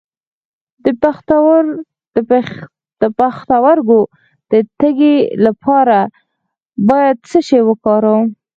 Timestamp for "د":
3.01-3.03, 4.51-4.53